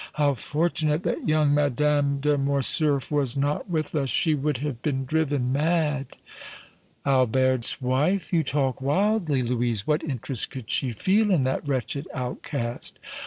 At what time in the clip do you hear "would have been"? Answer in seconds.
4.33-5.05